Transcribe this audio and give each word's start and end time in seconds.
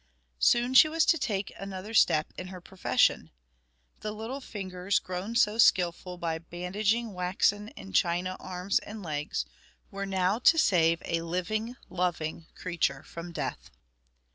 Soon 0.39 0.73
she 0.73 0.89
was 0.89 1.05
to 1.05 1.17
take 1.19 1.53
another 1.59 1.93
step 1.93 2.33
in 2.35 2.47
her 2.47 2.59
profession. 2.59 3.29
The 3.99 4.11
little 4.11 4.41
fingers 4.41 4.97
grown 4.97 5.35
so 5.35 5.59
skillful 5.59 6.17
by 6.17 6.39
bandaging 6.39 7.13
waxen 7.13 7.69
and 7.77 7.93
china 7.93 8.35
arms 8.39 8.79
and 8.79 9.03
legs, 9.03 9.45
were 9.91 10.07
now 10.07 10.39
to 10.39 10.57
save 10.57 11.03
a 11.05 11.21
living, 11.21 11.75
loving 11.87 12.47
creature 12.55 13.03
from 13.03 13.31
death. 13.31 13.69